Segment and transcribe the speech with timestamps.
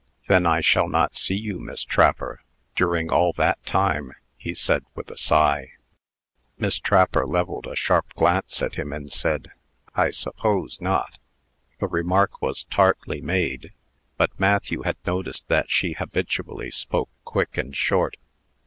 [0.27, 2.41] "Then I shall not see you, Miss Trapper,
[2.75, 5.73] during all that time!" he said, with a sigh.
[6.57, 9.51] Miss Trapper levelled a sharp glance at him, and said,
[9.93, 11.19] "I suppose not."
[11.79, 13.73] The remark was tartly made;
[14.17, 18.15] but Matthew had noticed that she habitually spoke quick and short.